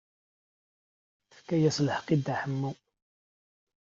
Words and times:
Tefka-as 1.29 1.77
lḥeqq 1.87 2.07
i 2.13 2.15
Dda 2.19 2.35
Ḥemmu. 2.41 2.71